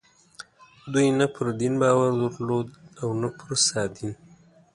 دوی 0.91 1.07
نه 1.19 1.25
پر 1.33 1.47
دین 1.59 1.73
باور 1.81 2.11
درلود 2.21 2.67
او 3.03 3.09
نه 3.21 3.29
پر 3.37 3.49
سادین. 3.67 4.13